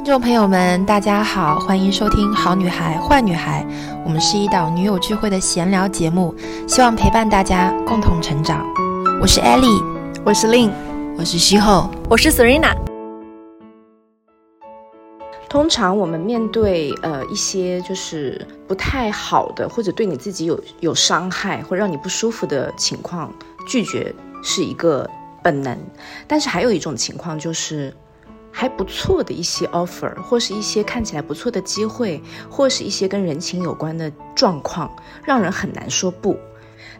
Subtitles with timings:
[0.00, 3.62] 听众朋友们，大家好，欢迎收听《好女孩坏女孩》，
[4.02, 6.34] 我们是一档女友聚会的闲聊节目，
[6.66, 8.66] 希望陪伴大家共同成长。
[9.20, 9.84] 我是 Ellie，
[10.24, 10.70] 我是 Lin，
[11.18, 12.74] 我是西后，我是 Serena。
[15.50, 23.30] 通常我们面对呃一些就是不太好的，或者对你自己有有伤害或让你不舒服的情况，
[23.68, 25.06] 拒绝是一个
[25.42, 25.78] 本能。
[26.26, 27.94] 但是还有一种情况就是。
[28.50, 32.20] 还不错的一些 offer，或是一些看起来不错的机会，
[32.50, 34.90] 或是一些跟人情有关的状况，
[35.24, 36.36] 让人很难说不。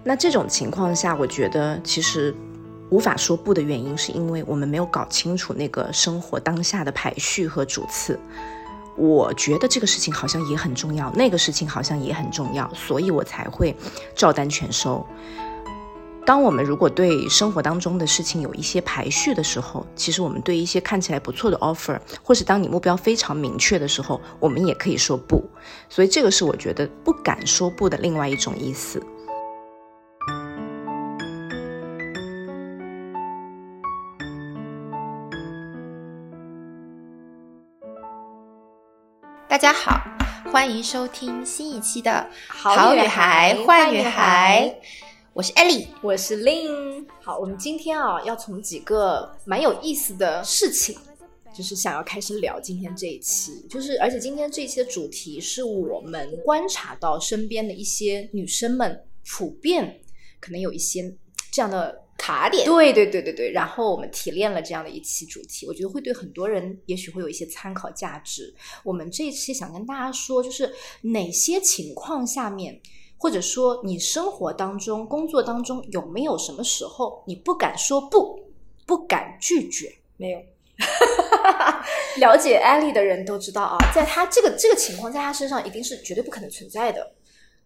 [0.03, 2.35] 那这种情况下，我觉得其实
[2.89, 8.19] 无法说不的原因，是因为我们没有搞清楚那个生活当下的排序和主次。
[8.97, 13.75] 我觉得这个事情好像也很重要，那个事情好像也很重要，所以我才会
[14.15, 15.07] 照单全收。
[16.27, 25.43] 当我们如果对生活当中的事情有一些排序的时候，其实我们对一些看起来不错的 offer，或是当你目标非常明确的时候，我们也可以说不。
[25.89, 29.03] 所以这个是我觉得不敢说不的另外一种意思。
[39.49, 40.01] 大家好，
[40.53, 44.73] 欢迎收听新一期的《好女孩坏女孩》。
[45.41, 47.07] 我是 Ellie，我是 Lin。
[47.23, 50.95] 好，我们今天啊，要从几个蛮有意思的事情，
[51.57, 53.67] 就是想要开始聊今天这一期。
[53.67, 60.03] 就是，而且今天这一期的主题是我们观察到身边的一些女生们普遍
[60.41, 61.11] 可能有一些
[61.51, 62.67] 这样的卡点。
[62.67, 63.51] 对对对对对。
[63.51, 68.55] 然后我们提炼了这样的一期主题，我觉得会对很多人也许会有一些参考价值。
[68.85, 72.79] 我们这一期想跟大家说，就是哪些情况下面。
[73.21, 78.41] 或者说，你生活当中、工作当中有没有什么时候你不敢说不，
[78.87, 79.95] 不敢拒绝？
[80.17, 80.41] 没有。
[82.19, 87.13] 了解艾丽的人都知道啊，在她这个这个情况，在她身上一定是绝对不可能存在的。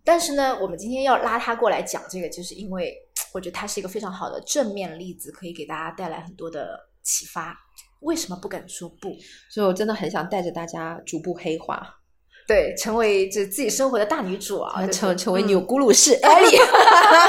[0.02, 2.92] 但是呢，我们今天要拉她过来讲这个，就是因为
[3.32, 7.56] 我觉得她是一个非常好的正面例子，可以给大家带来很多的启发。
[8.00, 9.14] 为什么不敢说不？
[9.48, 12.00] 所以我真的很想带着大家逐步黑化。
[12.46, 16.58] 对，成为这自己生活的大女主啊，成成为钮钴鲁氏艾莉，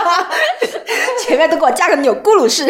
[1.23, 2.65] 前面都给我加个钮钴鲁氏。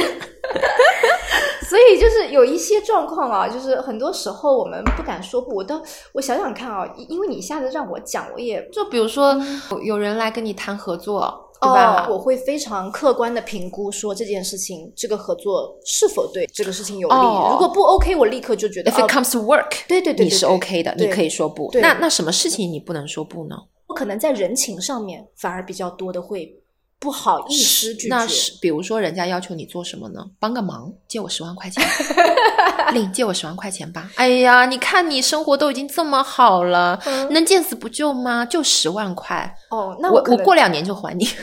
[1.68, 5.56] 所以就是有一些状况啊，就是很多时候我们不敢说不。
[5.56, 5.82] 我都
[6.14, 9.36] 我想想看啊，因为你一下子让我讲，我也就比如说
[9.84, 11.45] 有人来跟你谈合作。
[11.62, 12.08] 对吧？
[12.10, 17.16] 我会非常客观的评估说这件事情，这个合作是否对这个事情有利。
[17.52, 18.92] 如果不 OK，我立刻就觉得。
[18.92, 21.70] If it comes to work，对对对，你是 OK 的，你可以说不。
[21.74, 23.56] 那那什么事情你不能说不呢？
[23.88, 26.54] 我可能在人情上面反而比较多的会
[27.00, 28.08] 不好意思拒绝。
[28.10, 30.26] 那是比如说人家要求你做什么呢？
[30.40, 31.84] 帮个忙，借我十万块钱。
[32.94, 34.12] 令借我十万块钱吧。
[34.16, 37.00] 哎呀，你看你生活都已经这么好了，
[37.32, 38.46] 能见死不救吗？
[38.46, 39.56] 就十万块。
[39.72, 41.28] 哦，那我我过两年就还你。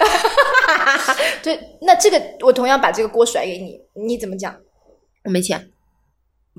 [1.42, 4.56] 对，那这个我同样把这个锅甩给你，你怎么讲？
[5.24, 5.70] 我没钱，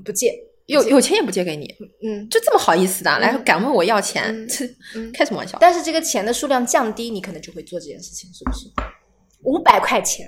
[0.04, 0.32] 不借，
[0.66, 1.66] 有有钱也不借给你。
[2.02, 4.46] 嗯，就这么好意思的，来敢问我要钱？
[5.12, 5.58] 开什么玩笑？
[5.60, 8.68] 但是这个钱的数量降低，你可能就会做这件事情，是不是？
[9.42, 10.26] 五百块钱。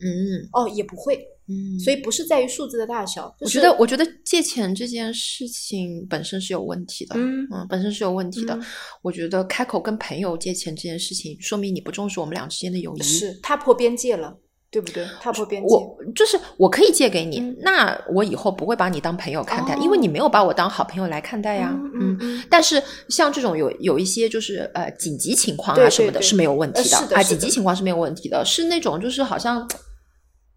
[0.00, 1.28] 嗯，哦，也不会。
[1.48, 3.34] 嗯，所以不是在于数字的大小。
[3.40, 7.14] 我觉得，我觉得借钱这件事情本身是有问题的。
[7.16, 8.58] 嗯嗯，本身是有问题的。
[9.02, 13.02] 我觉得开口跟朋友借钱这件事情，说明你不重视我们俩之间的友谊。
[13.02, 14.38] 是踏破边界了，
[14.72, 15.06] 对不对？
[15.20, 15.74] 踏破边界。
[15.74, 21.70] 我就是我可以借给你，那我以后不会把你当朋友看待，因为你没有把我当好朋友来看待呀。
[21.94, 22.42] 嗯嗯。
[22.48, 27.22] 但是像这种有有一些就是呃紧急情况啊什么的，是没有问题的啊。
[27.22, 29.68] 紧急情况是没有问题的，是那种就是好像。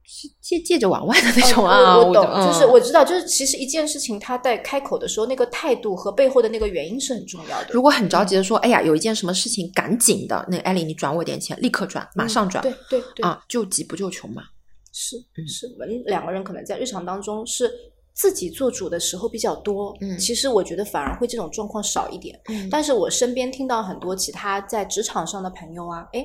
[0.08, 7.70] 是借借着往外的那种啊，我懂，就是我知道，就是其实一件事情，他在开口的时候，那个态度和背后的那个原因是很重要的。
[7.72, 14.44] 如果很着急的说，哎呀，有一件什么事情，赶紧的，那艾丽，你转我点钱，立刻转，马上转，对对对，啊，救急不救穷嘛。
[14.94, 15.18] 是
[15.48, 17.68] 是，我们两个人可能在日常当中是
[18.14, 26.24] 自己做主的时候比较多，嗯，其实我觉得反而会这种状况少一点，嗯，但是我身边听到很多其他在职场上的朋友啊，哎。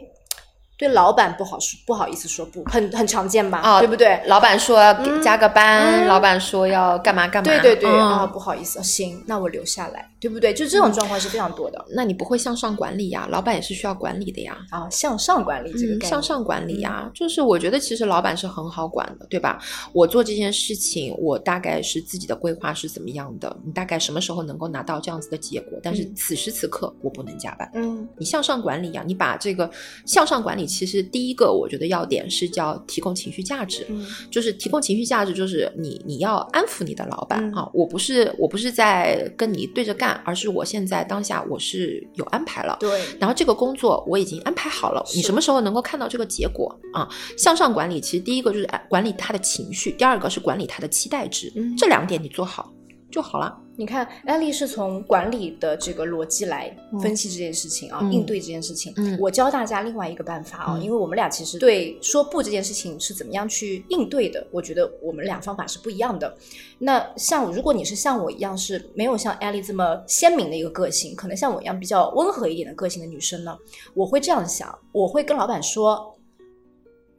[0.81, 3.59] 对老板不好说，不好意思说不，很很常见吧？
[3.59, 4.19] 啊对不对？
[4.25, 7.45] 老板说要加个班，老板说要干嘛干嘛？
[7.45, 10.53] 对对对啊，不好意思，行，那我留下来，对不对？
[10.53, 11.83] 就这种状况是非常多的。
[11.89, 13.27] 那你不会向上管理呀？
[13.31, 14.59] 老板也是需要管理的呀。
[14.71, 19.59] 啊，向上管理这个向上管理呀，就是我觉得其实老板是很好管的，对吧？
[19.93, 23.57] 我做这件事情，我大概是自己的规划是怎么样的？
[23.65, 25.79] 你大概什么时候能够拿到这样子的结果？
[25.83, 27.71] 但是此时此刻我不能加班。
[27.75, 29.71] 嗯，你向上管理呀，你把这个
[30.07, 30.67] 向上管理。
[30.67, 33.87] 其实第一个我觉得要点是叫提供情绪价值，
[34.31, 47.09] 就是提供情绪价值，就是你你要安抚你的老板啊，我不是我不是在跟你对着干，而是我现在当下我是有安排了，对，然后这个工作我已经安排好了，你什么时候能够看到这个结果啊？
[47.37, 52.73] 向上管理其实第一个就是管理他的情绪，第二个是管理他的期待值，这两点你做好。
[53.11, 53.59] 就好了。
[53.77, 58.93] 你看，艾丽是从管理的这个逻辑来分析这件事情啊，应对这件事情。
[58.99, 66.37] 嗯，我教大家另外一个办法啊，因为我们俩其实对说不这件事情是怎么样去应对的，我觉得我们俩方法是不一样的。
[66.79, 73.57] 那像如果你是像我一样是没有像艾丽这么鲜明的一个个性，可能像我一样比较温和一点的个性的女生呢，
[73.95, 76.15] 我会这样想，我会跟老板说，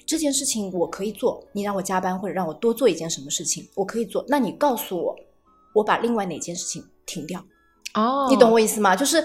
[0.06, 4.24] 这件事情我可以做，你让我加班或者让我多做一件什么事情，我可以做。
[4.28, 5.16] 那你告诉我。
[5.74, 7.44] 我把另外哪件事情停掉，
[7.94, 8.96] 哦，你懂我意思吗？
[8.96, 9.24] 就是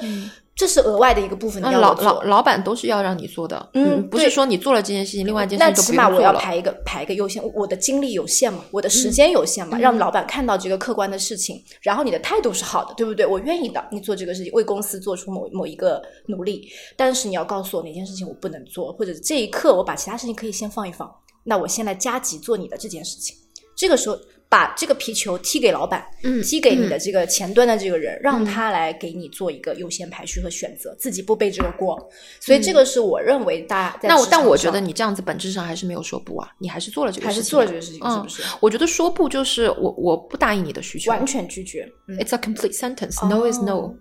[0.54, 13.26] 这是额外的一个部分，要老老老板都是要让你做的，嗯，不是说你做了这件事情，另外一件事情那起码我要排一个排一个优先，我的精力有限嘛，我的时间有限嘛，让老板看到这个客观的事情，然后你的态度是好的，对不对？
[13.26, 16.66] 我愿意的，你做这个事情，为公司做出某某一个努力，
[16.96, 21.14] 但是你要告诉我哪件事情我不能做，或者这一刻我把其他事情可以先放一放，
[21.44, 23.36] 那我先来加急做你的这件事情，
[23.76, 24.18] 这个时候。
[24.48, 26.06] 把这个皮球踢给老板，
[26.44, 31.98] 踢给你的这个前端的这个人，让他来给你做一个优先排序和选择，自己不背这个锅。
[32.40, 34.08] 所以这个是我认为大家。
[34.08, 38.42] 那我但我觉得你这样子本质上还是没有说不啊，你还是做了这个事情，还是做了这个事情，是不是？
[38.60, 41.86] 我觉得说不就是我我不答应你的需求，完全拒绝。
[42.20, 43.26] It's a complete sentence.
[43.28, 43.96] No is no.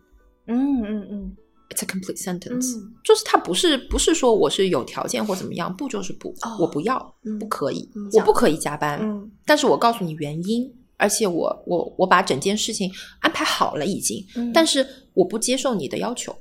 [0.47, 1.35] 嗯嗯嗯。
[1.75, 12.89] It's a complete sentence，就是他不是不是说我是有条件或怎么样，不就是不，我不要，不可以，我不可以加班，但是我告诉你原因，而且我我我把整件事情
[13.19, 16.33] 安排好了已经，但是我不接受你的要求，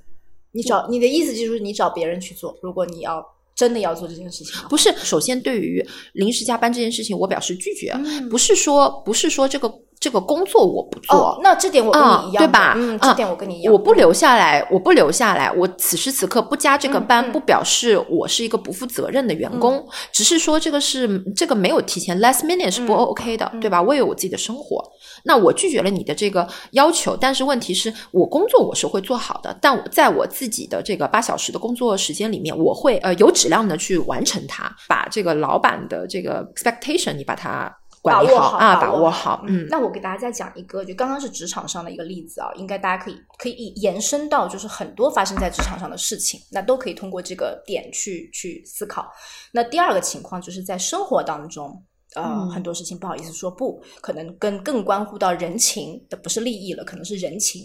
[0.52, 3.20] 你找你的意思就是你找别人去做，如果你要
[3.56, 7.92] 真的要做这件事情，不是，首先对于临时加班这件事情，我表示拒绝，
[8.30, 9.80] 不是说不是说这个。
[10.04, 12.74] 这个工作我不做，那这点我跟你一样，对吧？
[12.76, 13.72] 嗯，这点我跟你一样。
[13.72, 23.80] 我不留下来，我不留下来，我此时此刻不加这个班，不表示我是一个不负责任的员工，只是说这个是这个没有提前 last minute 是不 OK 的，对吧？
[23.80, 24.84] 我有我自己的生活，
[25.24, 37.74] 那我拒绝了你的这个要求，但是问题是我工作我是会做好的，但我在我自己的这个八小时的工作时间里面，我会呃有质量的去完成它，把这个老板的这个 expectation 你把它。
[38.04, 39.42] 把握好啊，把握好。
[39.48, 49.10] 嗯，那我给大家再讲一个，就刚刚是职场上的一个例子啊，应该大家可以可以延伸到就是很多发生在职场上的事情，那都可以通过这个点去去思考。
[49.52, 51.82] 那第二个情况就是在生活当中，
[52.14, 57.62] 呃，很多事情不好意思说不，可能跟更关乎到人情的不是利益了，可能是人情。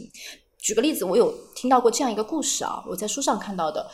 [0.58, 3.86] 举个例子，我有听到过这样一个故事啊，我在书上看到的，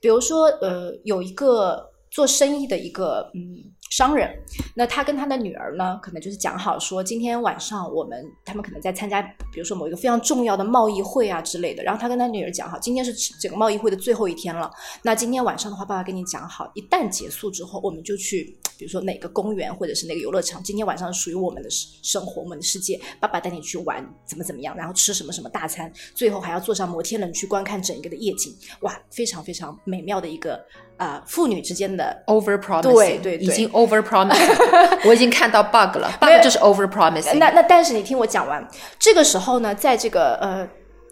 [0.00, 3.72] 比如说呃，有一个做生意的一个嗯。
[3.94, 4.28] 商人，
[4.74, 11.80] 那他跟他的女儿呢，可能就是讲好说，今天晚上我们他们可能在参加，比如说某一个非常重要的贸易会啊之类的。
[11.84, 14.68] 然后他跟他女儿讲好，今天是整个贸易会的最后一天了。
[15.04, 20.60] 那今天晚上的话，爸爸跟你讲好，一旦结束之后，我们就去，比如说哪个公园或者是哪个游乐场。
[20.60, 23.00] 今天晚上属于我们的生活，我们的世界。
[23.20, 28.52] 爸爸带你去玩，怎么怎么样，然后吃什么什么大餐，最后还要坐上摩天轮去观看整一个的夜景。
[28.80, 30.60] 哇，非常非常美妙的一个。
[30.96, 34.36] 啊，父女之间的 over promise，对对对，已经 over promise，
[35.08, 37.34] 我已经看到 bug 了，bug 就是 over promise。
[37.36, 38.66] 那那但是你听我讲完，
[38.98, 40.68] 这个时候呢，在这个呃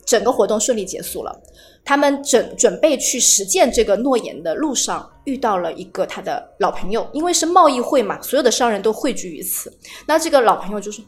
[0.07, 1.41] 整个活动顺利结束了，
[1.85, 9.73] 他们准准备去实践这个诺言的路上，遇到了一个他的老朋友，因为是贸易会嘛，所有的商人都汇聚于此。
[10.07, 11.05] 那这个老朋友就说。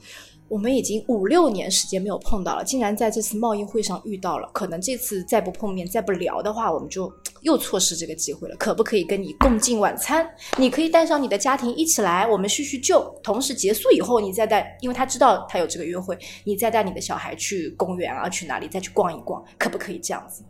[0.46, 4.48] 我们已经五六年时间没有碰到了，竟然在这次贸易会上遇到了。
[4.52, 7.10] 可能这次再不碰面、再不聊的话，我们就
[7.44, 8.56] 又错失这个机会了。
[8.56, 10.28] 可不可以跟你共进晚餐？
[10.58, 13.00] 你可以带上你的家庭一起来，我们叙叙旧。
[13.22, 20.42] 同时结束以后，你再带，因为他知道他有这个约会，你再带你的小孩去公园啊，去哪里再去逛一逛，可不可以这样子？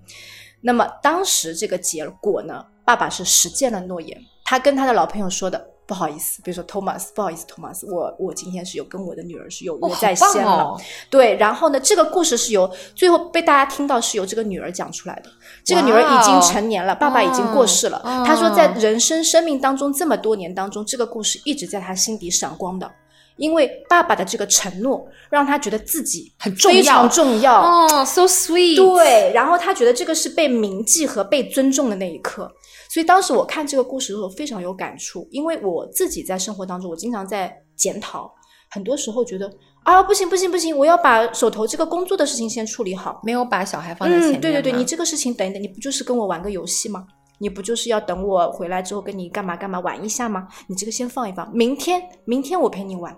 [0.62, 2.64] 那么当时这个结果呢？
[2.86, 5.73] 爸爸是实践了诺言，他跟他的老朋友说的。
[5.86, 10.76] 不好意思，比如说 Thomas，不好意思，Thomas，我我今天是有跟我的女儿是有约在先了，
[11.10, 15.30] 对，然后呢，这个故事是由最后被大家听到是由这个女儿讲出来的，
[15.64, 22.90] 这个女儿已经成年了，爸爸已经过世了，他说在人生生命当中这么多年当中，这个故事一直在她心底闪光的，
[23.36, 27.60] 因为爸爸的这个承诺让他觉得自己很重要，非常重要。
[27.60, 32.50] 哦，so sweet，对，然后他觉得这个是被铭记和被尊重的那一刻。
[32.94, 38.32] 所以当时我看这个故事的时候非常有感触，因为我自己在生活当中，我经常在检讨，
[38.70, 44.38] 很多时候觉得啊，不行不行不行，我要把手头这个工作的事情先处理好，没有把小孩放在前面。
[44.38, 47.04] 嗯，对对对，你这个事情等一等，你不就是跟我玩个游戏吗？
[47.40, 50.46] 你不就是要等我回来之后跟你干嘛干嘛玩一下吗？
[50.68, 53.12] 你这个先放一放，明天明天我陪你玩。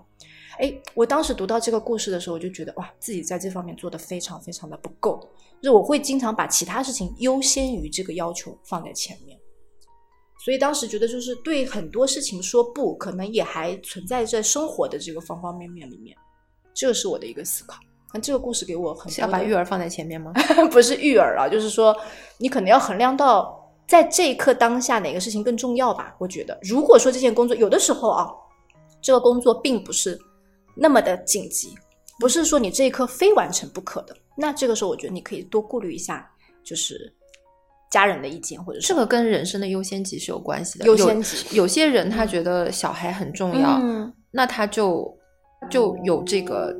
[0.57, 5.19] 哎，我当时读到这个故事的时候，我就觉得哇，自己在这方面做的非常非常的不够，
[5.61, 9.36] 就是我会经常把其他事情优先于这个要求放在前面。
[10.47, 16.15] 所以当时觉得，就是对很多事情说不，可能也还存在在生活的这个方方面面里面。
[16.73, 17.77] 这是我的一个思考。
[18.13, 20.31] 那这个故事给我很要把育儿放在前面吗？
[20.71, 21.93] 不是育儿啊，就是说
[22.37, 26.15] 你可能要衡量到在这一刻当下哪个事情更重要吧。
[26.17, 28.31] 我觉得，如果说这件工作有的时候啊，
[29.01, 30.17] 这个工作并不是
[30.73, 31.75] 那么的紧急，
[32.21, 36.25] 不是说你这一刻非完成不可的，那这个时候我觉得你可以多顾虑一下，
[36.63, 37.13] 就是。
[37.89, 40.85] 家人的意见，或者这个跟人生的优先级是有关系的。
[40.85, 43.81] 优先级，有些人他觉得小孩很重要，
[44.31, 45.09] 那他就
[45.69, 46.75] 就有这个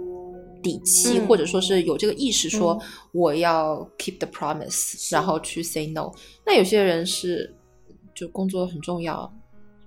[0.62, 2.78] 底气，或者说是有这个意识，说
[3.14, 6.12] 我要 keep the promise，然后去 say no。
[6.46, 7.56] 那有些人是
[8.14, 9.32] 就工作很重要，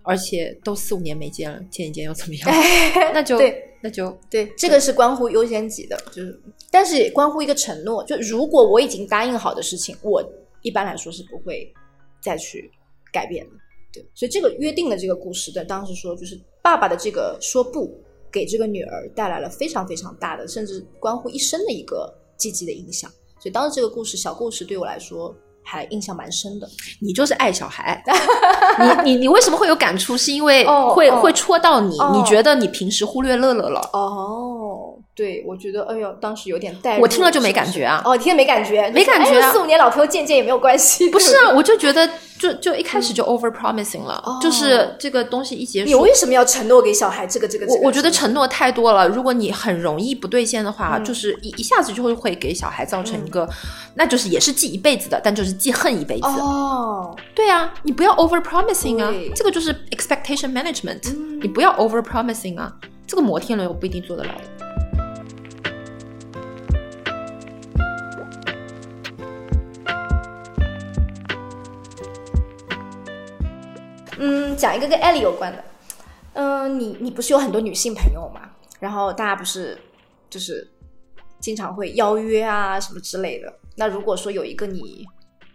[0.02, 2.50] 而且都四五年没见了，见一见又怎么样？
[3.12, 3.38] 那就
[3.82, 10.24] 那就对，这个是关乎优先级的，就是但是也关乎一个承诺，就如果我已经答应好的事情，我。
[10.62, 11.72] 一般来说是不会
[12.22, 12.70] 再去
[13.12, 13.50] 改变的，
[13.92, 17.92] 对，所以这个约定的这个故事的当时说，就是爸爸的这个说不
[18.30, 23.10] 给这个女儿带来了非常非常大的，甚至关乎一生的一个积极的影响。
[23.40, 26.68] 所以当时这个故事小故事对我来说还印象蛮深的。
[27.00, 28.04] 你就是爱小孩，
[29.04, 30.14] 你你你为什么会有感触？
[30.14, 31.96] 是因为会会戳到你？
[32.12, 33.80] 你觉得你平时忽略乐乐了？
[33.94, 34.69] 哦。
[35.20, 38.00] 对，我觉得，哎呦，当时有点带，我听了就没感觉啊。
[38.06, 39.52] 哦，听了没感觉，没感觉啊。
[39.52, 41.10] 四五年老朋友见见也没有关系。
[41.10, 42.08] 不是啊， 我就觉得，
[42.38, 45.86] 就就一开始就 over promising 了，就是这个东西一结束。
[45.86, 47.66] 你为什么要承诺给小孩这个这个？
[47.66, 53.46] 我我觉得承诺太多了，如果你很容易不兑现的话，就是一一下子就会会给小孩造成一个，
[53.96, 56.26] 那就是也是记一辈子的，但就是记恨一辈子。
[56.26, 62.72] 哦，对啊，你不要 over promising 啊，这个就是 expectation management，你不要 over promising 啊，
[63.06, 64.30] 这个摩天轮我不一定做得了。
[74.20, 75.64] 嗯，讲一个跟艾莉有关的。
[76.34, 78.42] 嗯，你你不是有很多女性朋友吗？
[78.78, 79.76] 然后大家不是
[80.28, 80.66] 就是
[81.40, 83.52] 经常会邀约啊什么之类的。
[83.76, 85.04] 那如果说有一个你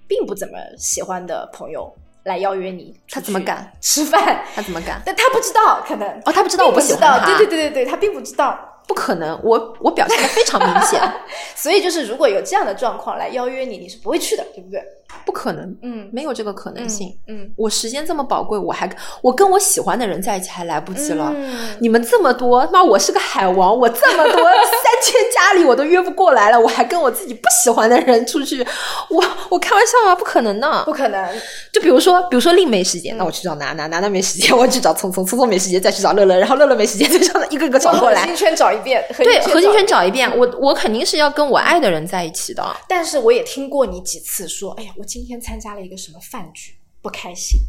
[0.07, 1.91] 并不怎么喜欢的朋友
[2.24, 4.43] 来邀约你，他怎么敢吃饭？
[4.53, 5.01] 他怎么敢？
[5.05, 7.25] 但他不知道，可能哦，他不知道我不喜欢他。
[7.25, 8.75] 对对对对对，他并不知道。
[8.88, 11.01] 不可能，我我表现的非常明显，
[11.56, 14.82] 所以就是如果有这样的状况来邀约你，你是不会去的，对不对？
[15.25, 18.89] 不可能，嗯，没有这个可能性，嗯，我时间这么宝贵，我还
[19.22, 28.65] 我跟我喜欢的人在一起还来不及了，嗯你们这么多，妈，我是个海王，我这么多 三千家里我都约不过来了，我还跟我自己不喜欢的人出去，
[29.10, 31.25] 我我开玩笑啊，不可能呢，不可能。
[31.72, 42.63] 就比如说，比如说令没时间，那我去找娜娜，娜娜没时间，我去找聪聪，聪聪没时间再去找乐乐，然后乐乐没时间再找一个个找过来，圈找一遍，对，核心圈找一遍，我我肯定是要跟我爱的人在一起的。
[42.88, 47.60] 但是我也听过你几次说，哎呀，我今天参加了一个什么饭局，不开心。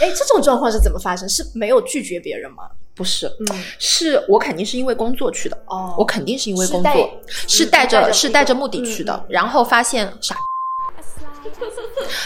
[0.00, 1.28] 哎，这种状况是怎么发生？
[1.28, 2.64] 是没有拒绝别人吗？
[2.94, 5.56] 不是，嗯，是我肯定是因为工作去的。
[5.66, 9.24] 哦，我肯定是因为工作，是带着是带着目的去的。
[9.28, 10.34] 然后发现傻，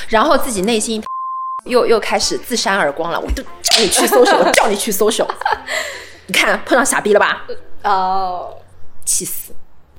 [0.08, 1.02] 然后自己内心
[1.66, 3.20] 又又开始自扇耳光了。
[3.20, 5.28] 我都叫你去搜索我叫你去搜索
[6.26, 7.46] 你看碰上傻逼了吧？
[7.84, 8.56] 哦，
[9.04, 9.52] 气死！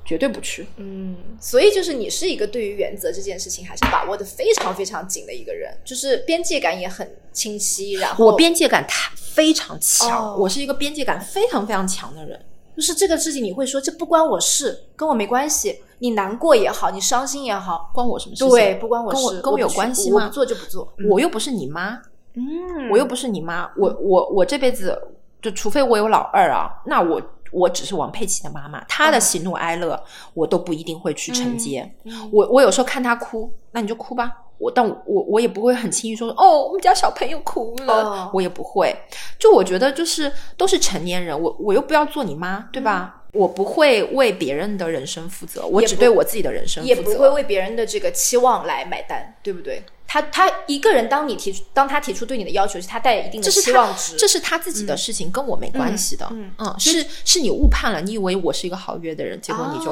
[0.05, 0.67] 绝对不去。
[0.75, 7.93] 嗯，所以就是你是一个对于原则这件事情还是把握的非常非常紧的一个人，就是边界感也很清晰。
[7.93, 12.37] 然后我边界感太非常强，我是一个边界感非常非常强的人。
[12.75, 15.81] 就是这个事情你会说这不关我事，跟我没关系。
[15.99, 18.45] 你难过也好，你伤心也好，关我什么事？
[18.49, 20.27] 对，不关我事，跟我有关系吗？
[20.27, 22.01] 不做就不做，我又不是你妈。
[22.33, 23.71] 嗯，我又不是你妈。
[23.77, 25.01] 我我我这辈子
[25.41, 27.21] 就除非我有老二啊，那我。
[27.53, 31.89] 我只是王佩奇的妈妈，她的喜怒哀乐我都不一定会去承接。
[32.31, 34.39] 我我有时候看她哭，那你就哭吧。
[34.57, 38.95] 我但我我也不会很轻易说哦，我们家小朋友哭了，我也不会。
[39.37, 43.23] 就我觉得就是都是成年人，我我又不要做你妈，对吧？
[43.33, 49.83] 我不会为别人的人生负责，我只对我自己的人生负责，也不会为别人的这个期望来买单，对不对？
[50.13, 56.27] 他他一个人，当你提出，当他提出对你的要求，是他带一定的期望值，这是他自己的事情，跟我没关系的。
[56.29, 59.91] 嗯嗯，是是你误判了，你以为我是一个好约的人，结果你就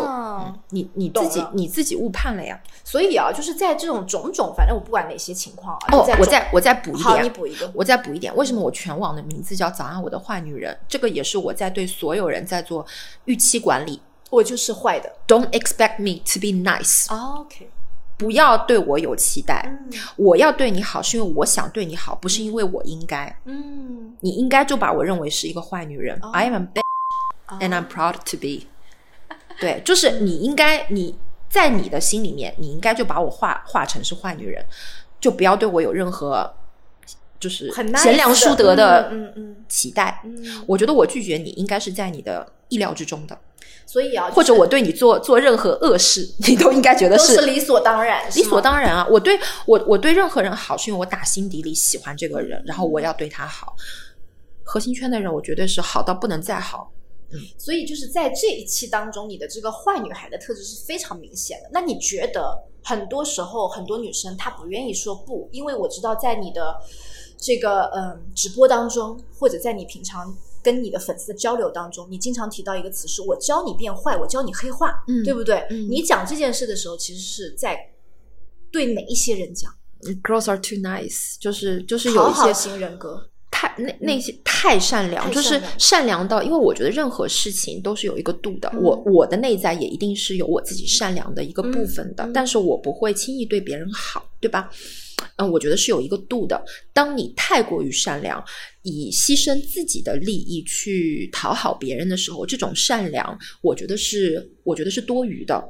[0.69, 2.61] 你你自己你自己误判了呀。
[2.83, 8.35] 所以啊，就是在这种种种，反正我不管哪些情况啊，哦，我再我再补一点，你补一个，我再补一点。
[8.35, 10.77] 为什么我全网的名字叫早安我的坏女人？
[10.87, 12.85] 这个也是我在对所有人在做
[13.25, 13.99] 预期管理。
[14.29, 17.07] 我就是坏的，Don't expect me to be nice。
[17.09, 17.71] OK。
[18.21, 19.67] 不要对我有期待。
[20.15, 23.35] 我要对你好，是因为我想对你好，不是因为我应该。
[23.45, 26.19] 嗯，你应该就把我认为是一个坏女人。
[26.31, 28.67] I am a bitch, and I'm proud to be。
[29.59, 31.17] 对，就是你应该你
[31.49, 34.63] 在你的心里面，你应该就把我画画成是坏女人，
[35.19, 36.53] 就不要对我有任何。
[37.41, 40.23] 就是贤良淑德的嗯嗯期待，
[40.67, 43.35] 我觉得我拒绝你应该是在你的意料之中的，
[43.87, 49.07] 所以啊，或者我对你做做任何恶事，你都应该觉得是理所当然，理所当然啊！
[49.09, 53.75] 我对我我对任何人好，是因为我打心底里喜欢这个人，然后我要对他好。
[54.63, 56.91] 核心圈的人，我绝对是好到不能再好。
[57.31, 61.69] 嗯，所以就是在这一期当中，你的这个坏女孩的特质是非常明显的。
[61.73, 66.79] 那你觉得很多时候很多女生她不愿意说不，因为我知道在你的。
[67.41, 70.31] 这个嗯，直播当中，或者在你平常
[70.61, 75.65] 跟你的粉丝的交流当中，你经常提到一个词，是我教你变坏，我教你黑化，嗯对不对？
[75.89, 77.75] 你讲这件事的时候，其实是在
[78.71, 79.73] 对哪一些人讲
[80.23, 88.71] ？Girls are too nice，就是就是有一些型人格，太那那些太善良，就是善良到，因为我觉得任何事情都是有一个度的。
[88.79, 94.69] 我我的内在也一定是有我自己善良的一个部分的，但是我不会轻易对别人好，对吧？
[95.37, 96.63] 嗯，我觉得是有一个度的。
[96.93, 98.43] 当你太过于善良，
[98.83, 105.61] 以牺牲自己的利益去讨好别人的时候，这种善良，我觉得是，我觉得是多余的。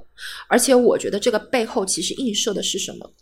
[0.48, 3.14] 而且，我觉得这个背后其实映射的是什么？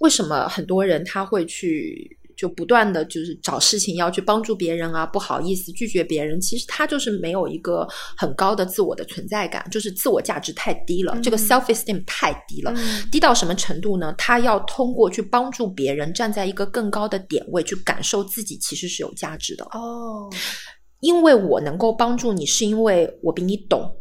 [0.00, 2.17] 为什么很多人他会去？
[2.38, 7.84] 就不断的就是找事情要去帮助别人啊，不好意思拒绝别人，其实他就是没有一个
[8.16, 12.72] 很高的自我的存在感，就是自我价值太低了，这个 self esteem 太低了，
[13.10, 14.14] 低到什么程度呢？
[14.16, 20.30] 他要通过去帮助别人，站在一个更高的点位去感受自己其实是有价值的哦，
[21.00, 23.96] 因为我能够帮助你，是因为我比你懂，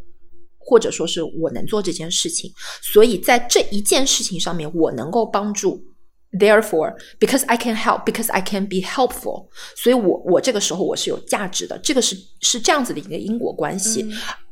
[0.60, 2.52] 或者说是我能做这件事情，
[2.94, 5.84] 所以在这一件事情上面，我能够帮助。
[6.34, 14.06] Therefore, because I can help, because I can be helpful，所以我我这个时候我是有价值的，这个是是这样子的一个因果关系。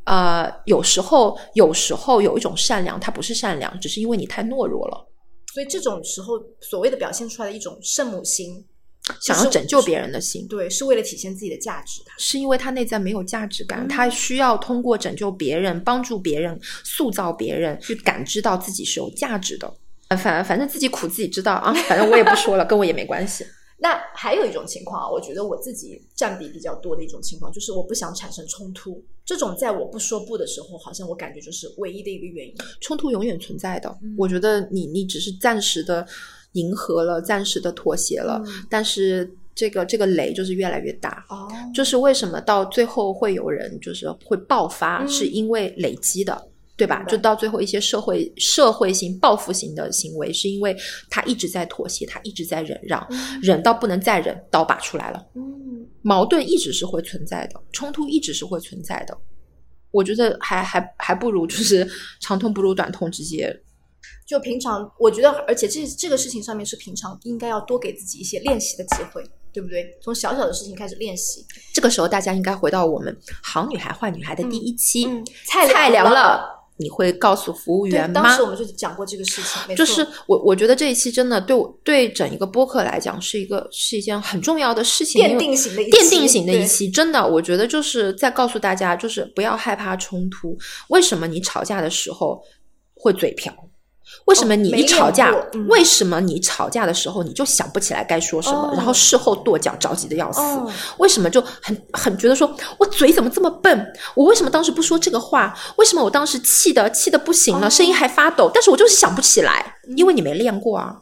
[0.06, 5.06] 呃，有时候有时候有一种善良，它不是善良，只是因为你太懦弱了。
[5.54, 8.66] 所以这种时候，所谓的表现出来的一种圣母心，
[9.22, 12.02] 想要拯救别人的心，对，是为了体现自己的价值。
[12.18, 19.74] 是因为他内在没有价值感，他需要通过拯救别人、帮助别人、塑造别人，去感知到自己是有价值的。
[20.10, 23.46] 反反正自己苦自己知道啊，反正我也不说了，跟我也没关系。
[23.78, 29.04] 那还有一种情况啊，我觉得我自己占比比较多的一种情况，就是我不想产生冲突。
[29.26, 32.54] 这种在我不说不的时候，好像我感觉就是唯一的一个原因。
[32.80, 36.06] 冲突永远存在的，我觉得你你只是暂时的
[36.54, 41.26] 迎合了，暂时的妥协了，但是这个这个雷就是越来越大。
[41.30, 46.48] 哦，就是为什么到最后会有人就是会爆发，是因为累积的。
[46.78, 47.02] 对吧？
[47.04, 50.76] 就到最后一些社会社会性报复型的行为，是因为
[51.10, 53.08] 他一直在妥协，他一直在忍让，
[53.42, 55.26] 忍到不能再忍，刀拔出来了。
[55.36, 59.18] 嗯，矛盾一直是会存在的，冲突一直是会存在的。
[59.92, 61.88] 我觉得还还还不如就是
[62.20, 63.58] 长痛不如短痛，直接
[64.28, 64.92] 就平常。
[65.00, 69.98] 我觉得，而且这这个事情上面是平常应该要多给自己一些练习的机会，对不对？
[70.02, 71.46] 从小小的事情开始练习。
[71.74, 75.08] 这个时候，大家应该回到我们好女孩坏女孩的第一期，
[75.48, 76.55] 菜菜凉了。
[76.78, 78.22] 你会告诉服务员吗？
[78.22, 90.58] 当时我们就讲过这个事情，就是我我觉得这一期真的对我对整一个播客来讲是一个是一件很重要的事情，奠定型的奠定型的一期，真的，我觉得就是在告诉大家，就是不要害怕冲突。
[90.90, 92.42] 为什么你吵架的时候
[92.94, 93.54] 会嘴瓢？
[94.26, 95.32] 为什么你一吵架？
[95.68, 100.42] 为什么你吵架的时候你就想不起来该说什么，然后事后跺脚着急的要死？
[100.98, 103.94] 为什么就很很觉得说我嘴怎么这么笨？
[104.16, 105.56] 我为什么当时不说这个话？
[105.78, 108.50] 为什么我当时气的气的不行了，声音还发抖？
[108.54, 111.02] 但是我就是想不起来，因为你没练过啊。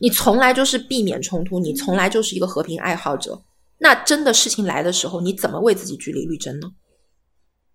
[0.00, 3.40] 你从来就是避免冲突，你从来就是一个和平爱好者。
[3.78, 6.68] 那真的事情来的时候，你怎么为自己据理力争呢？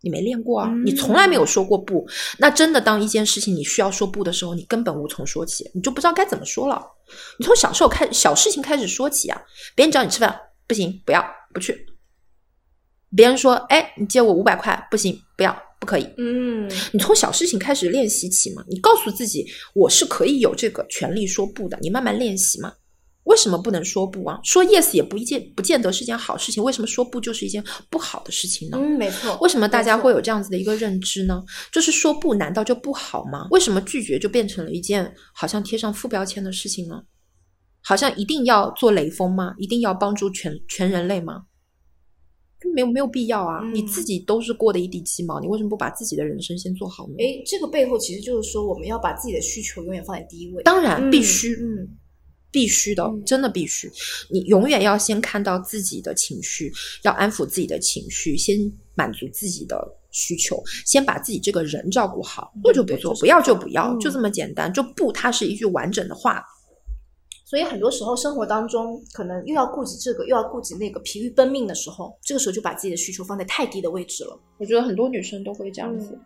[0.02, 2.08] 你没练过啊，你从来没有说过不。
[2.38, 6.82] 那真的，当一件事情你需要说不的时候，你根本无从说起，你就不知道该怎么说了。
[7.40, 9.42] 你从小时候开小事情开始说起啊，
[9.76, 11.86] 别人找你吃饭，不行，不要，不去。
[13.16, 16.08] 别人说，哎，你借我五百块，不行，不要，不可以。
[16.18, 22.74] 嗯，你从小事情开始练习起嘛，你告诉自己，我是可以有这个权利说不的，你慢慢练习嘛。
[23.28, 24.40] 为什么不能说不啊？
[24.44, 26.64] 说 yes 也不一件不见得是件好事情。
[26.64, 28.78] 为什么说不就是一件不好的事情呢？
[28.80, 29.38] 嗯，没错。
[29.42, 31.44] 为什么大家会有这样子的一个认知呢？
[31.72, 33.48] 就是说不难道就不好吗？
[33.52, 37.02] 为什么拒绝就变成了一件好像贴上负标签的事情呢？
[37.84, 39.54] 好像一定要做雷锋吗？
[39.58, 41.44] 一定要帮助全全人类吗？
[42.74, 43.62] 没有没有必要啊！
[43.72, 47.14] 你自己都是过的一地鸡毛，你为什么不把自己的人生先做好呢？
[47.20, 50.64] 哎，这个背后其实就是说，我们要把自己的需求永远放在第一位。
[50.64, 51.88] 当然，必须，嗯，
[52.58, 53.88] 必须的，真的必须。
[54.32, 58.58] 你永远要先看到自己的情绪，要安抚自己的情绪，先
[58.96, 59.78] 满足自己的
[60.10, 62.52] 需求，先把自己这个人照顾好。
[62.64, 64.74] 做就不做，不要就不要，就这么简单。
[64.74, 66.44] 就不，它是一句完整的话。
[67.46, 74.40] 所以很多时候，生活当中可能又要顾及这个，又要顾及那个，疲于奔命的时候，这个时候就把自己的需求放在太低的位置了。
[74.58, 76.18] 我觉得很多女生都会这样子，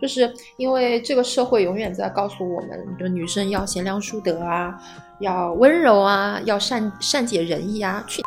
[0.00, 4.74] 就是因为这个社会永远在告诉我们，就女生要贤良淑德啊，
[5.20, 8.04] 要温柔啊，要善善解人意啊。
[8.06, 8.22] 去，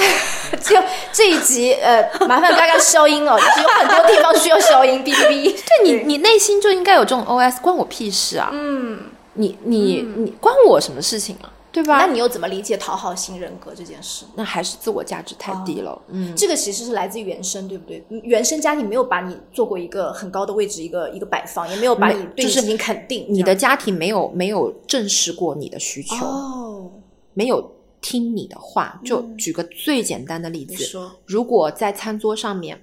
[0.62, 0.76] 就
[1.12, 5.52] 这一集，呃，麻烦大家消音哦，就是有很多地方需要消音，哔哔哔。
[5.52, 8.50] 对你，你内心就应该有这种 OS，关我屁事啊！
[8.52, 9.00] 嗯，
[9.34, 11.50] 你你你关我什么事情啊？
[11.72, 11.98] 对吧？
[11.98, 14.24] 那你又怎么理解讨好型人格这件事？
[14.34, 16.00] 那还是自我价值太低了。
[16.08, 18.04] 嗯，这个其实是来自原生，对不对？
[18.24, 23.24] 原生家庭没有把你做过一个很高的位置，一个一个摆放，也没有把你对进行肯定。
[23.28, 26.90] 你的家庭没有没有正视过你的需求，哦，
[27.34, 29.00] 没有听你的话。
[29.04, 32.82] 就举个最简单的例子，如果在餐桌上面，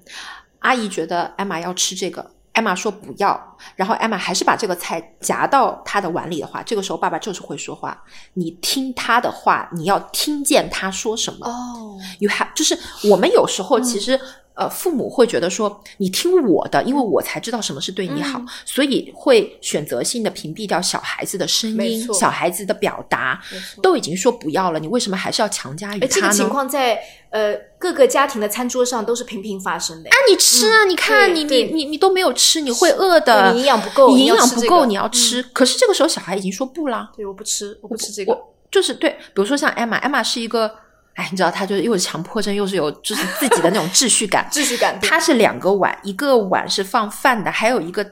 [0.59, 2.31] 阿姨觉得艾玛要吃这个。
[2.57, 3.39] 艾玛说不要，
[3.75, 7.95] 然后艾玛还是把这个菜夹到他的碗里的话，这个时候爸爸就是会说话。
[8.33, 11.45] 你听他的话，你要听见他说什么。
[11.45, 12.75] 哦，You have，就是
[13.11, 14.19] 我们有时候其实。
[14.57, 23.39] 呃，父母会觉得说你听我的，因为我才知道什么是对你好，所以会选择性的屏蔽掉小孩子的声音，小孩子的表达，
[23.83, 26.11] 都已经说不要了，你为什么还是要强加于他呢？
[26.11, 30.09] 这个情况在呃各个家庭的餐桌上都是频频发生的。
[30.09, 35.43] 啊，你吃啊，你看你你你你都没有吃，你会饿的，你营养不够，你营养不够，你要吃。
[35.53, 38.35] 可是这个时候小孩已经说不啦，对，我不吃，我不吃这个，
[38.71, 39.11] 就是对。
[39.11, 40.86] 比如说像艾玛，艾玛是一个。
[41.17, 44.47] 哎，你知道他就是又是强迫症，又是有就是自己的那种秩序感。
[44.53, 44.99] 秩序感。
[45.01, 48.05] 他是两个碗，一个碗是放饭的，还有一个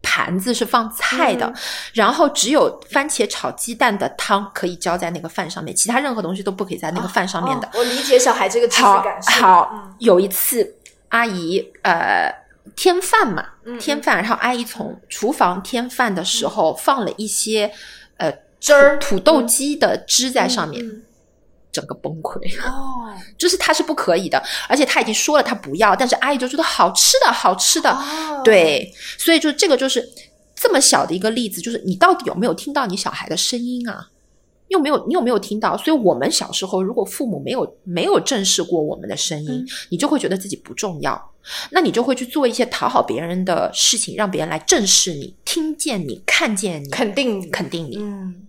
[0.00, 1.52] 盘子是放菜的。
[1.92, 7.68] 然后只有番茄炒鸡蛋的汤可以浇在那个饭上面，其他任何东西都不可以在那个饭上面的。
[7.74, 9.20] 我理解小孩这个秩序感。
[9.40, 10.76] 好，有一次
[11.08, 12.32] 阿姨呃
[12.76, 13.44] 添饭嘛，
[13.80, 17.72] 添饭，然后阿姨从厨房添饭的时候放了一些
[18.18, 21.02] 呃汁儿土豆鸡的汁在上面。
[21.72, 27.96] 整个崩溃哦， 就是他是不可以的，而且他已经说了他不要，但是阿姨就觉得好吃的好吃的，
[28.44, 30.06] 对，所以就这个就是
[30.54, 34.08] 这么小的一个例子，就是你到底有没有听到你小孩的声音啊？
[34.68, 35.76] 又没有你有没有听到？
[35.76, 41.32] 所以我们小时候如果父母没有没有正视过我们的声音，你就会觉得自己不重要，
[41.70, 48.46] 那你就会去做一些讨好别人的事情，让别人来正视你、听见你、看见你、肯定你、肯定你，嗯。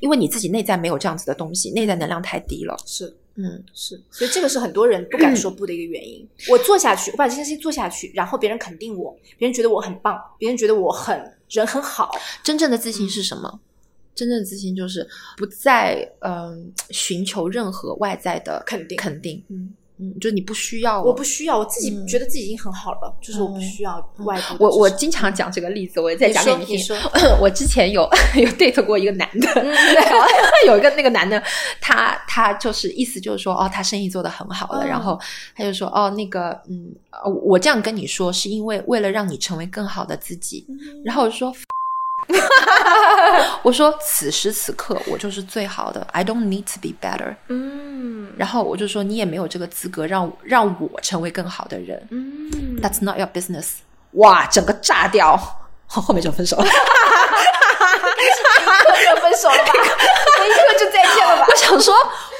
[0.00, 2.76] 因为你自己内在没有这样子的东西，内在能量太低了。
[2.86, 6.26] 是，嗯，是，所以这个是很多人不敢说不的一个原因。
[6.48, 12.10] 我做下去，我把这件事情做下去，然后别人肯定我，别人觉得我很棒，别人觉得我很人很好。
[12.42, 13.60] 真正的自信是什么？
[14.14, 15.08] 真正的自信就是
[15.38, 19.72] 不再嗯寻求任何外在的肯定，肯定，嗯。
[20.02, 24.56] 嗯，就你不需要，我不需要，我自己觉得自己已经很好了，就是我不需要外部。
[24.58, 26.96] 我我经常讲这个例子，我也再讲给你听。
[27.40, 28.02] 我之前有
[28.34, 29.48] 有 date 过一个男的，
[30.66, 31.40] 有一个那个男的，
[31.80, 35.16] 他他就是意思就是说，哦，他生意做得很好了，然后
[35.54, 36.92] 他就说，哦，那个，嗯，
[37.44, 40.66] 我这样跟你说，是因为为了让你成为更好的自己，
[41.04, 41.54] 然后我就说。
[43.62, 47.34] 我说此时此刻我就是最好的，I don't need to be better。
[47.48, 52.06] 嗯，然后我就说你也没有这个资格让让我成为更好的人。
[52.10, 53.68] 嗯，That's not your business。
[54.12, 55.38] 哇，整个炸掉，
[55.86, 56.64] 后面就分手了。
[56.64, 56.76] 立刻
[59.14, 59.72] 就分手了吧？
[59.72, 59.78] 立
[60.52, 61.46] 刻就再见了吧？
[61.48, 61.94] 我想说。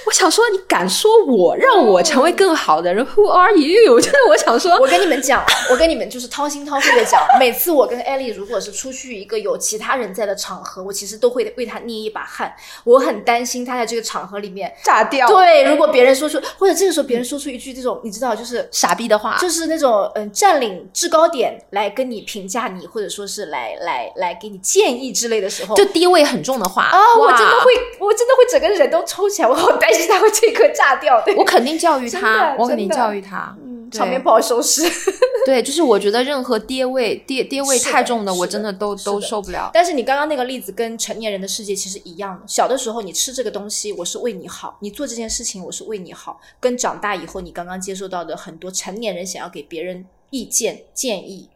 [0.06, 3.98] 我想说，你敢说我让我成为更好的人？Who are you？
[4.00, 7.20] 就是我想说，我跟你们讲，我跟你们就是掏心掏肺的讲。
[7.38, 12.52] 每次我跟艾丽如果是出去一个有其他人在的场合，我其实都会为他捏一把汗。
[12.84, 15.28] 我很担心他在这个场合里面炸掉。
[15.28, 29.91] 对，如果别人说出，或者这个时候别人说出一句这种你知道就是傻逼的话，就是那种嗯占领制高点来跟你评价你，或者说是来来来给你建议之类的时候，就低位很重的话啊，我真的会，我真的会整个人都抽起来，我好担。
[30.06, 34.82] 他会这颗炸掉，的我肯定教育他，我肯定教育他，嗯，场面不好收拾。
[35.44, 39.70] 对，就是我觉得任何爹味、爹爹味太重的，我真的都都受不了。
[39.74, 46.40] 但是你刚刚那个例子跟成年人的世界其实一样的，小的时候你吃这个东西，我是为你好；你做这件事情，我是为你好。
[46.60, 51.48] 跟长大以后你刚刚接受到的很多成年人想要给别人意见建议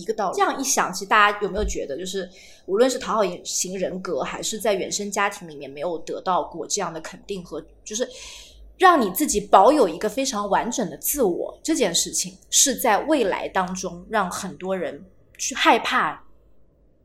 [0.00, 0.36] 一个道理。
[0.36, 2.28] 这样一想，其实大家有没有觉得，就是？
[2.66, 8.08] 无论是讨好型人格，还是在原生家庭里面没有得到过这样的肯定和，就是
[8.78, 15.04] 让你自己保有一个非常完整的自我，这件事情是在未来当中让很多人
[15.36, 16.24] 去害怕、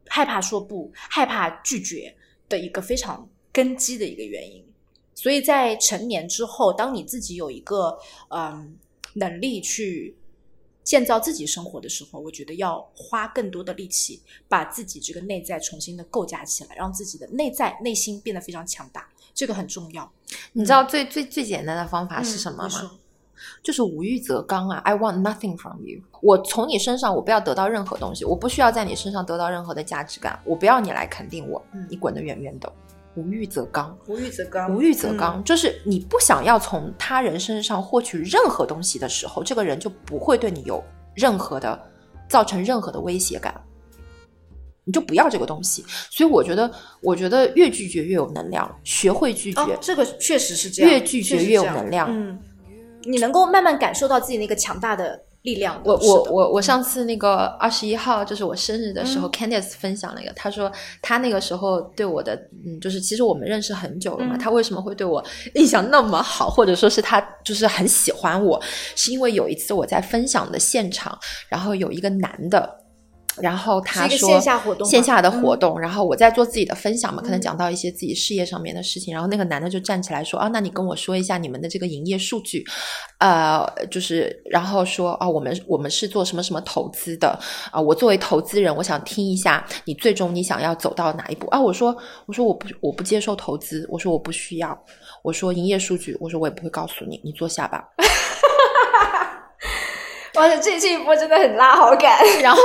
[0.07, 2.15] 害怕说不、害怕拒绝
[2.47, 4.65] 的一个非常根基的一个原因。
[5.13, 7.99] 所以在成年之后，当你自己有一个
[8.29, 8.77] 嗯
[9.15, 10.15] 能力去
[10.89, 20.11] 建造自己生活的时候，我觉得要花更多的力气，把自己这个内在重新的构架起来，让自己的内在内心变得非常强大，这个很重要。
[20.51, 22.97] 你知道最最最简单的方法是什么吗？
[23.61, 26.01] 就是无欲则刚啊！I want nothing from you。
[26.23, 32.73] 我从你身上，我不要得到任何东西，我不需要在你身上得到任何的价值感，我不要你来肯定我，你滚得远远的。
[33.15, 40.83] 无欲则刚，无欲则刚，无欲则刚，就是你不想要从他人身上获取任何东西的时候，这个人就不会对你有
[41.15, 41.77] 任何的
[42.29, 43.53] 造成任何的威胁感，
[44.85, 45.83] 你就不要这个东西。
[46.09, 52.07] 所以我觉得，我觉得越拒绝越有能量，学会拒绝，这个确实是这样，越拒绝越有能量。
[52.09, 52.39] 嗯，
[53.03, 55.19] 你能够慢慢感受到自己那个强大的。
[55.43, 55.81] 力量。
[55.83, 60.71] 我我我我上次那个二十一号，就是我生日的时候，Candice 分享了一个，他说
[61.01, 65.23] 他那个时候对我的，嗯，就是其实我们认识很久了嘛，他为什么会对我
[65.55, 68.61] 印象那么好，或者说是他就是很喜欢我，
[68.95, 72.78] 是因为有一次我在分享的现场，然后有一个男的。
[73.41, 75.79] 然后他说线下活动，线下的活动。
[75.79, 79.13] 然后我在做自己的分享嘛，可能讲到一些自己事业上面的事情。
[79.13, 82.63] 然后那个男的就站起来说：“啊，那你跟我说一下你们的这个营业数据，
[83.19, 87.37] 呃，就是然后说啊，我们我们是做什么什么投资的
[87.71, 87.79] 啊？
[87.79, 91.59] 我作为投资人，我想听一下你最终你想要走到哪一步啊？
[91.59, 94.77] 我说我说我不我不接受投资，我说我不需要，
[95.23, 97.83] 我说营业数据，我说我也不会告诉你，你坐下吧。”
[100.39, 102.17] 哇塞，这这一波真的很拉好感。
[102.41, 102.61] 然后，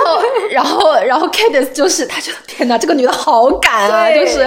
[0.50, 4.08] 然后，然后 k a t e 就是，他就天哪，这个女的好敢啊！
[4.10, 4.38] 就是，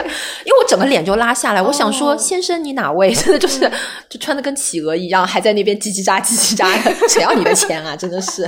[0.45, 3.11] 因为我整个脸就拉下来，我想说，先生你哪位？
[3.15, 3.69] 真的就是，
[4.09, 7.95] 就穿的跟企鹅一样，还在那边叽叽喳叽叽喳的，谁要你的钱啊？
[7.95, 8.43] 真的是，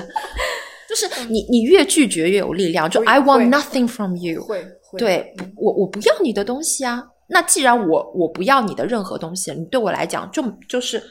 [0.87, 2.89] 就是你你越拒绝越有力量。
[2.89, 4.65] 就 I want nothing from you，会，
[4.97, 7.03] 对，我我不要你的东西啊。
[7.27, 11.03] 那既然我我不要你的任何东西，你对我来讲就就是。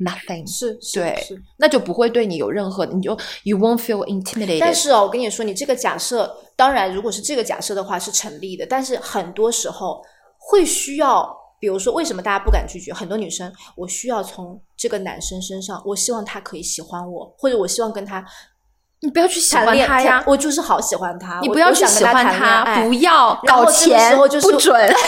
[0.00, 1.14] Nothing 是对，
[1.58, 3.10] 那就不会对你有任何，你就
[3.42, 4.58] you won't feel intimidated。
[4.58, 10.02] 但是哦，我跟你说，你这个假设，当然，如果是这个假设的话是成立的，但是很多时候
[10.38, 12.94] 会需要，比如说，为什么大家不敢拒绝？
[12.94, 18.24] 很多女生，我需要从这个男生身上，我希望他可以喜欢我，或者我希望跟他，
[19.02, 24.90] 你不要去喜欢他呀，我就是好喜欢他，你不要去喜欢他，不要搞钱，不准。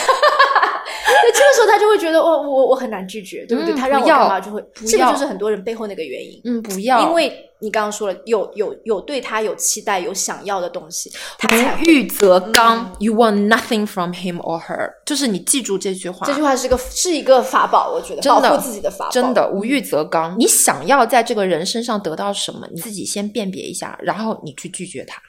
[1.23, 3.73] 对，这个时候他就会觉得，哦我我很难拒绝，对不对？
[3.73, 6.39] 他让我干嘛就会，这个就是很多人背后那个原因。
[6.43, 12.93] 嗯，不要，因为你刚刚说了，有有有对他有期待，有想要的东西，他无欲则刚。
[12.99, 16.27] You want nothing from him or her，就是你记住这句话。
[16.27, 19.11] 这句话是个是一个法宝，我觉得保护自己的法宝。
[19.11, 20.35] 真的，无欲则刚。
[20.37, 25.21] 你想要在这个人身上得到什么，你自己先辨别一下，然后你去拒绝他。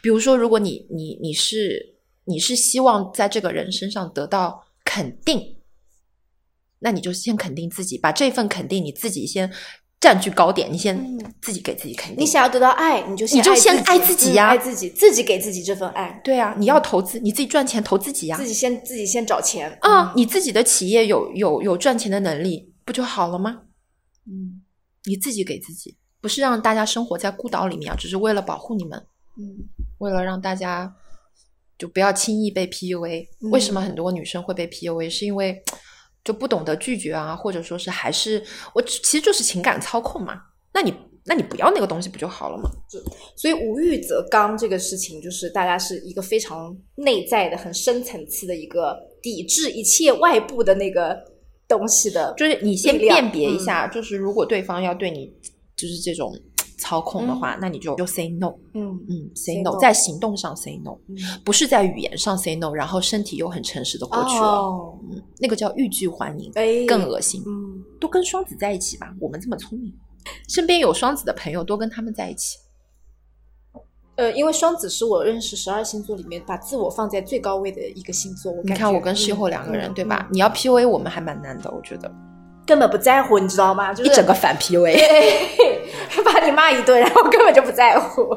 [0.00, 1.94] 比如说，如果你你你是
[2.24, 4.62] 你是希望在这个人身上得到。
[4.96, 5.58] 肯定，
[6.78, 9.52] 那你就先肯定自己，把这份肯定你自己先
[10.00, 10.96] 占据高点，你先
[11.42, 12.22] 自己给自己肯定。
[12.22, 16.18] 你想要得到爱，你就你就先爱自己呀，爱自己，自己给自己这份爱。
[16.24, 23.64] 对啊，你要投资，你自己赚钱投自己呀，自己先自己先找钱啊，你自己的企业有有有赚钱的能力，不就好了吗？
[24.26, 24.62] 嗯，
[25.04, 29.06] 你自己给自己，不是让大家生活在孤岛里面啊，只是为了保护你们，
[29.38, 30.94] 嗯，为了让大家。
[31.78, 33.26] 就不要轻易被 PUA。
[33.50, 35.10] 为什么很多女生会被 PUA？
[35.10, 35.62] 是因为
[36.24, 38.42] 就不懂得拒绝啊，或者说是还是
[38.74, 40.40] 我其实就是情感操控嘛？
[40.72, 42.70] 那你那你不要那个东西不就好了吗？
[43.36, 51.16] 所以无欲则刚这个事情，就是大家是一个非常内在的、很深层次的一个抵制一切外部的那个
[51.68, 52.34] 东西的。
[52.36, 55.32] 就是你先辨别一下，就是如果对方要对你
[55.76, 56.32] 就是这种。
[56.78, 60.96] 操控的话，那你就就 say no，嗯嗯，say no，在行动上 say no，
[61.44, 66.52] 不是在语言上 say no，然后身体又很诚实的过去了，嗯，那个叫欲拒还迎，
[66.86, 67.42] 更恶心。
[67.46, 69.92] 嗯，多跟双子在一起吧，我们这么聪明，
[70.48, 72.58] 身边有双子的朋友，多跟他们在一起。
[74.16, 78.50] 呃，因为双子是我认识十二星座里面把自我放在最高位的一个星座。
[78.64, 80.26] 你看我跟师后两个人，对吧？
[80.32, 82.10] 你要 P U A 我们还蛮难的，我觉得。
[82.66, 83.94] 根本不在乎，你知道吗？
[83.94, 84.92] 就是一整个反 PUA，
[86.24, 88.36] 把你骂一顿，然后根本就不在乎。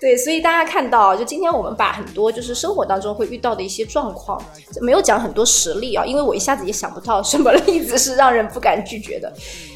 [0.00, 4.42] 对，所以大家看到，就今天我们把很多就是生活当中会遇到的一些状况，
[4.80, 9.30] 没有讲很多实例啊，因为我一下子也想不到什么例子是让人不敢拒绝的。
[9.36, 9.75] 嗯，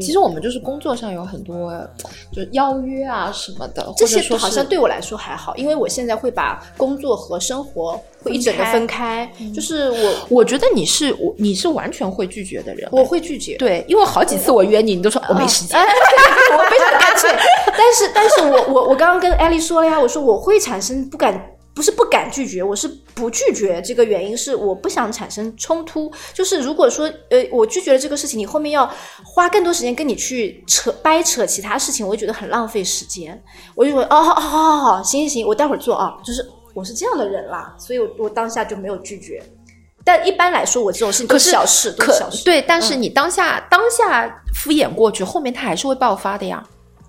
[0.00, 1.72] 其实我们就是工作上有很多
[2.32, 9.30] 就是邀约啊什么的，这些好像对我来说还好，因为我现在会把工作和生活会一整个分开。
[9.54, 12.88] 就是我，我觉得你是我，你是完全会拒绝的人。
[12.92, 17.30] 我会拒绝，对，因为好几次我约你，你都说我没时间， 我非常干脆。
[17.66, 21.56] 但是，但是我我我刚刚跟艾丽说了呀，我说我会产生不敢。
[21.74, 23.80] 不是不敢拒绝，我是不拒绝。
[23.82, 26.12] 这个原因是我不想产生冲突。
[26.34, 28.90] 就是如果说呃我拒绝了这个事情，你后面要
[29.24, 33.40] 花更多时间跟你去扯掰扯其他事情，我就觉得很浪费时间。
[33.74, 36.16] 我就说哦好好好好好，行行行，我待会儿做啊。
[36.24, 39.42] 就是我是这样的人啦，所以我我当下就没有拒绝。
[40.02, 42.44] 但一般来说，我这种事情都是小事，都是小事。
[42.44, 46.66] 对，但是你当下当下敷衍过去，后面他还是会爆发的呀。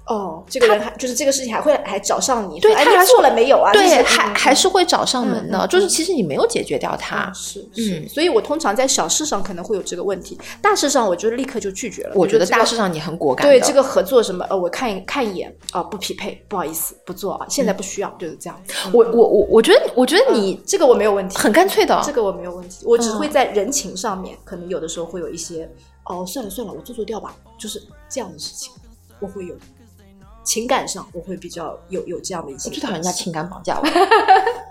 [0.08, 3.72] 哦，这个人还就是这个事情还会还找上你，对他做了没有啊？
[3.72, 5.66] 对，还还是会找上门的。
[5.68, 8.06] 就是其实你没有解决掉他，是是。
[8.10, 12.14] 所以我通常在小事上可能会有这个问题，大事上我就立刻就拒绝了。
[12.16, 13.48] 我觉得大事上你很果敢。
[13.48, 18.62] 对这个合作什么呃，我看一看一眼啊，不匹配，不好意思，不做啊，现在不需要，就是这样。
[18.92, 22.84] 我我我我觉得我觉得你这个我没有问题，很干脆的，这个我没有问题。
[22.86, 25.70] 我只会在人情上面，可能有的时候会有一些
[26.06, 28.74] 哦，算了算了，我做做掉吧，就是这样的事情，
[29.20, 29.56] 我会有。
[30.44, 33.86] 情感上我会比较有有这样的一些，我最讨厌人家情感绑架我。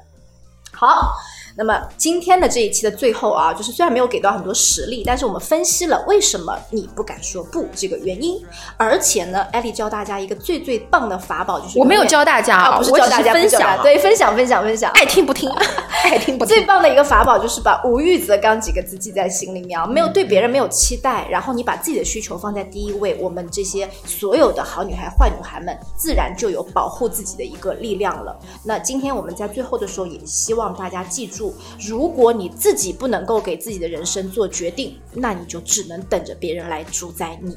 [0.80, 1.12] 好。
[1.56, 8.40] 那么今天的这一期的最后啊，就是虽然没有给到很多实例，但是我们分析了为什么你不敢说不这个原因，
[8.76, 15.50] 而且呢，艾丽教大家一个最最棒的法宝，就是我没有教大家啊，不是教大家分享，对，分享分享分享，爱听不听，
[16.04, 16.54] 爱听不听。
[16.54, 28.38] 最棒的一个法宝就是把无欲则刚几个字记在心里面啊，没有对别人没有期待，然后你把自己的需求放在第一位，我们这些所有的好女孩、坏女孩们，自然就有保护自己的一个力量了。
[28.64, 31.54] 那今天我们在最后的时候，也希望大家记住，
[31.88, 37.56] 如果你自己不能够给自己的人生做决定，那你就只能等着别人来主宰你。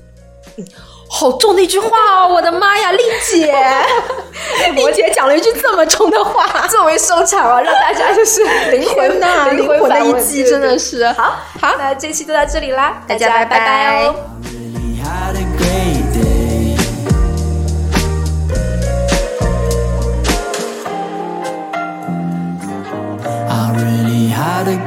[0.57, 0.65] 嗯，
[1.09, 2.27] 好重的一句话哦！
[2.33, 3.55] 我的妈呀，丽姐，
[4.75, 11.75] 丽姐讲了一句这么重的话， 作为收场啊，让大家就是 灵魂呐，灵魂的一击，真的是好好。
[11.77, 14.15] 那这期就到这里啦，大家拜拜哦。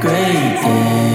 [0.01, 1.06] Great day.